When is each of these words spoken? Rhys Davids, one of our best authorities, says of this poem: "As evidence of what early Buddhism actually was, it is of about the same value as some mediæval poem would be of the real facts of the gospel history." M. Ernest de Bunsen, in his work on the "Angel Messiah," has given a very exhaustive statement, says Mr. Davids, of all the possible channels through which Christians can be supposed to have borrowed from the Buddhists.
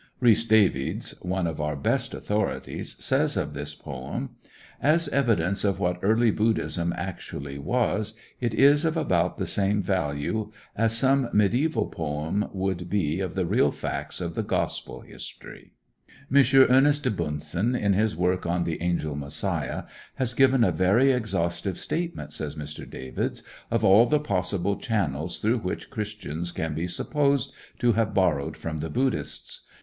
Rhys 0.19 0.45
Davids, 0.45 1.13
one 1.21 1.45
of 1.45 1.61
our 1.61 1.75
best 1.75 2.15
authorities, 2.15 2.95
says 3.05 3.37
of 3.37 3.53
this 3.53 3.75
poem: 3.75 4.31
"As 4.81 5.07
evidence 5.09 5.63
of 5.63 5.79
what 5.79 5.99
early 6.01 6.31
Buddhism 6.31 6.91
actually 6.97 7.59
was, 7.59 8.15
it 8.39 8.55
is 8.55 8.83
of 8.83 8.97
about 8.97 9.37
the 9.37 9.45
same 9.45 9.79
value 9.83 10.51
as 10.75 10.97
some 10.97 11.27
mediæval 11.27 11.91
poem 11.91 12.47
would 12.51 12.89
be 12.89 13.19
of 13.19 13.35
the 13.35 13.45
real 13.45 13.71
facts 13.71 14.19
of 14.19 14.33
the 14.33 14.41
gospel 14.41 15.01
history." 15.01 15.73
M. 16.33 16.43
Ernest 16.67 17.03
de 17.03 17.11
Bunsen, 17.11 17.75
in 17.75 17.93
his 17.93 18.15
work 18.15 18.43
on 18.47 18.63
the 18.63 18.81
"Angel 18.81 19.15
Messiah," 19.15 19.83
has 20.15 20.33
given 20.33 20.63
a 20.63 20.71
very 20.71 21.11
exhaustive 21.11 21.77
statement, 21.77 22.33
says 22.33 22.55
Mr. 22.55 22.89
Davids, 22.89 23.43
of 23.69 23.83
all 23.83 24.07
the 24.07 24.19
possible 24.19 24.77
channels 24.77 25.37
through 25.39 25.59
which 25.59 25.91
Christians 25.91 26.51
can 26.51 26.73
be 26.73 26.87
supposed 26.87 27.53
to 27.77 27.91
have 27.91 28.15
borrowed 28.15 28.57
from 28.57 28.79
the 28.79 28.89
Buddhists. 28.89 29.67